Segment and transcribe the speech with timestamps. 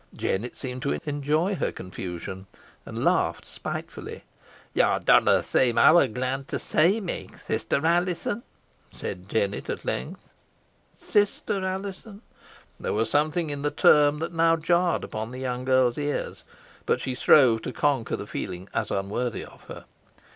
[0.15, 2.47] Jennet seemed to enjoy her confusion,
[2.87, 4.23] and laughed spitefully.
[4.73, 8.41] "Yo dunna seem ower glad to see me, sister Alizon,"
[8.91, 10.21] said Jennet, at length.
[10.97, 12.23] "Sister Alizon!"
[12.79, 16.43] There was something in the term that now jarred upon the young girl's ears,
[16.87, 19.85] but she strove to conquer the feeling, as unworthy of her.